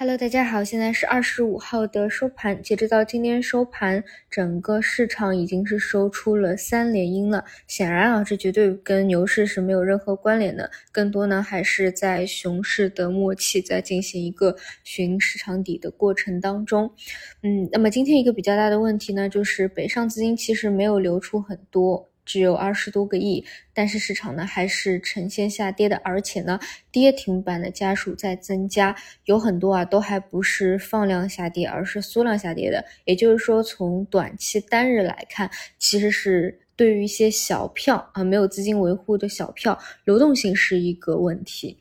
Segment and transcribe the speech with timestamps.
[0.00, 7.44] Hello，大家好，现在是二十五号的收盘，截止到今天收盘，整个市场已经是收出了三连阴了。
[7.66, 16.88] 显然啊，这绝对跟牛市是没有任何关联的，更多呢还是在熊市的末期，在进行一个寻市场底的过程当中。
[17.42, 22.08] 嗯，那么今天一个比较大的问题呢，就是北上资金其实没有流出很多。
[22.28, 23.42] 只有二十多个亿，
[23.72, 26.60] 但是市场呢还是呈现下跌的，而且呢
[26.92, 32.84] 跌停板的家数在增加，有很多啊都还不是放量下跌，而是缩量下跌的。
[33.06, 41.76] 也就是说，从短期单日来看，其实是对于一些小票啊没有资金维护的小票，流动性是一个问题。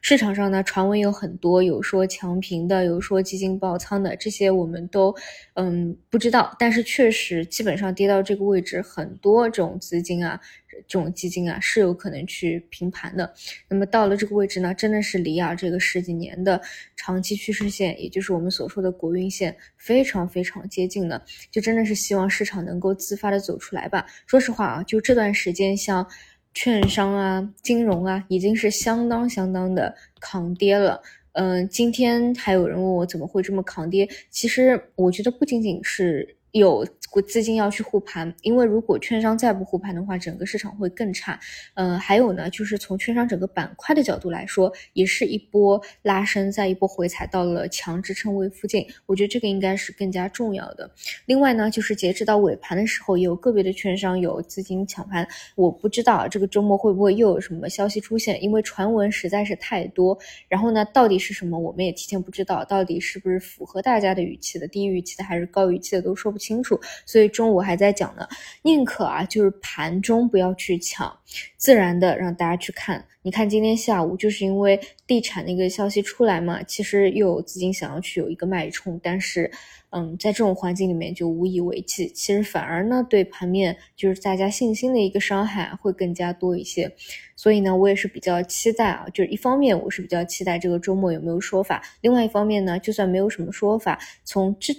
[0.00, 5.12] 市场上呢，传闻有很多，有说强平的，有说基金爆仓的，这些我们都
[5.54, 6.54] 嗯不知道。
[6.60, 10.40] 但是确实，基本上跌到这个位置，很多这种资金啊，
[10.86, 13.34] 这种基金啊是有可能去平盘的。
[13.68, 16.60] 那么到了这个位置呢，真的是离啊这个十几年的
[16.94, 21.20] 长期趋势线，也就是我们所说的国运线，非常非常接近了。
[21.50, 24.06] 就真的是希望市场能够自发的走出来吧。
[24.36, 26.06] 说实话啊，就这段时间像。
[26.52, 31.02] 券商啊，金融啊，已经是相当相当的抗跌了。
[31.32, 34.08] 嗯，今天还有人问我怎么会这么抗跌？
[34.30, 36.35] 其实我觉得不仅仅是。
[36.58, 36.86] 有
[37.26, 41.38] 资金要去护盘，因为如果券商再不护盘的话，整个市场会更差。
[41.74, 48.86] 嗯，还有呢，就是从券商整个板块的角度来说，也是一波拉升，再一波回踩到了强支撑位附近。
[49.06, 50.90] 我觉得这个应该是更加重要的。
[51.26, 55.26] 另外呢，就是截止到尾盘的时候，也有个别的券商有资金抢盘。
[55.54, 60.18] 我不知道这个周末会不会又有什么消息出现，因为传闻实在是太多。
[60.48, 66.45] 然后呢，到底是什么，我们也提前不知道，到底是不是符合大家的预期的，低于预期的还是高于预期的，都说不清。
[66.46, 68.28] 清楚，所以中午还在讲呢，
[68.62, 71.18] 宁可啊，就是盘中不要去抢，
[71.56, 73.04] 自然的让大家去看。
[73.22, 79.50] 你看今天下午就是因为地产那个消息出来嘛，其实又有资金想要去有一个脉冲，但是，
[79.90, 86.94] 嗯，在这种环境里面就无以为继，其实反而呢对盘面就是大家信心的一个伤害会更加多一些。
[87.34, 94.72] 所以呢，我也是比较期待啊，就是一方面我是比较期待这个周末有没有说法，另外一方面呢，就算没有什么说法，从这。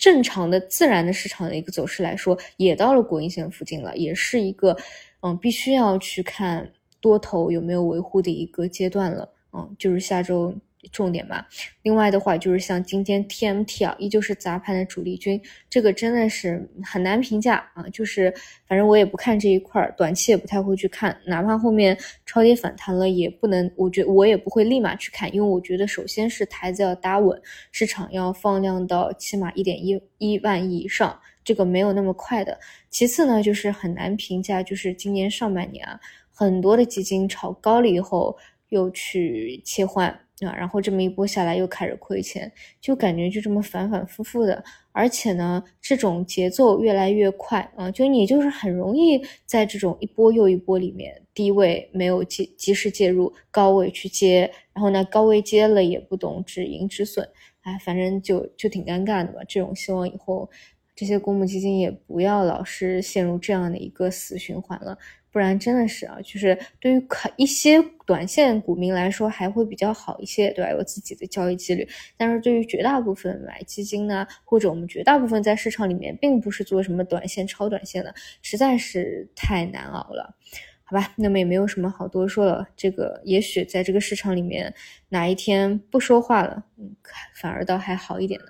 [0.00, 4.74] 正常的、自然的市场的一个走势来说，也到了国营线附近了，也是一个，
[5.20, 10.54] 嗯，必须要去看多头有没有维护的一个阶段了，嗯，就是下周。
[10.92, 11.46] 重点吧。
[11.82, 17.82] 另外的话，就是像今天 TMT 啊，依旧是砸盘的主力军，这个真的是很难评价啊。
[17.92, 18.32] 就是
[18.66, 27.40] 反正我也不看这一块儿，短期也不太会去看，哪怕后面超跌反弹了，也不能，我觉我也不会立马去看，因为我觉得首先是台子要搭稳，
[27.72, 32.58] 市场要放量到起码一点一一万亿以上，这个没有那么快的。
[32.88, 36.00] 其次呢，就是很难评价，就是今年上半年啊，
[36.32, 38.36] 很多的基金炒高了以后
[38.70, 40.18] 又去切换。
[40.46, 44.62] 啊，然后这么一波下来又开始亏钱，就感觉就这么反反复复的，
[44.92, 57.28] 而且呢，这种节奏越来越快啊，就你就是很容易在这种一波又一波里面，低位没有及及时介入，高位去接，然后呢，高位接了也不懂止盈止损，
[57.62, 59.40] 哎，反正就就挺尴尬的吧。
[59.46, 60.48] 这种希望以后
[60.94, 64.96] 这些公募基金也不要老是陷入这样的一个死循环了。
[65.32, 70.72] 不然真的是啊，就是对于可一些短线股民来说还会比较好一些，对吧？
[70.72, 71.88] 有自己的交易纪律。
[72.16, 78.12] 但是对于绝大部分买基金呢，或者我们绝大部分在市场里面并不是做什么短线、超短线的，
[78.42, 80.34] 实在是太难熬了，
[80.82, 81.14] 好吧？
[81.16, 82.68] 那么也没有什么好多说了。
[82.76, 84.74] 这个也许在这个市场里面
[85.10, 86.96] 哪一天不说话了，嗯，
[87.36, 88.46] 反而倒还好一点呢。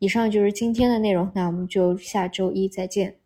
[0.00, 3.19] 以上就是今天的内容，那我们就下周一再见。